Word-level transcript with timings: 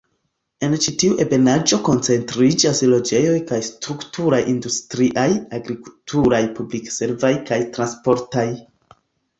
En 0.67 0.71
ĉi 0.85 0.93
tiu 1.01 1.17
ebenaĵo 1.25 1.77
koncentriĝas 1.89 2.81
loĝejoj 2.93 3.37
kaj 3.53 3.61
strukturoj 3.69 4.41
industriaj, 4.55 5.29
agrikulturaj, 5.61 6.45
publik-servaj 6.59 7.35
kaj 7.53 7.65
transportaj. 7.79 8.51